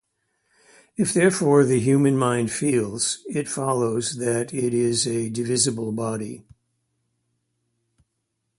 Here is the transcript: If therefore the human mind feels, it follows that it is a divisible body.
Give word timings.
If 0.97 1.13
therefore 1.13 1.63
the 1.63 1.79
human 1.79 2.17
mind 2.17 2.49
feels, 2.51 3.19
it 3.29 3.47
follows 3.47 4.15
that 4.15 4.51
it 4.51 4.73
is 4.73 5.05
a 5.05 5.29
divisible 5.29 5.91
body. 5.91 6.43